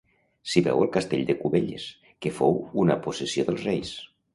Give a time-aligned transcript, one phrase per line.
[0.53, 1.87] S'hi veu el castell de Cubelles,
[2.23, 3.99] que fou una possessió dels reis.